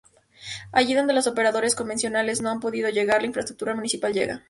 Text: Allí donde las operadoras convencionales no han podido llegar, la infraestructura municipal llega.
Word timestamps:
Allí 0.71 0.95
donde 0.95 1.13
las 1.13 1.27
operadoras 1.27 1.75
convencionales 1.75 2.41
no 2.41 2.49
han 2.49 2.59
podido 2.59 2.89
llegar, 2.89 3.21
la 3.21 3.27
infraestructura 3.27 3.75
municipal 3.75 4.11
llega. 4.11 4.39